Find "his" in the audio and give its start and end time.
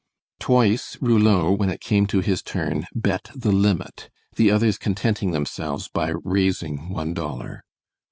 2.21-2.41